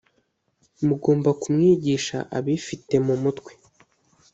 Mugomba 0.87 1.29
kumwigisha 1.41 2.17
abifite 2.37 2.93
mu 3.05 3.15
mutwe 3.23 3.51